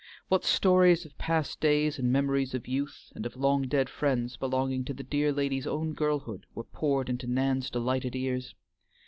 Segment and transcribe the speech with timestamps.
[0.29, 4.83] What stories of past days and memories of youth and of long dead friends belonging
[4.85, 8.55] to the dear lady's own girlhood were poured into Nan's delighted ears!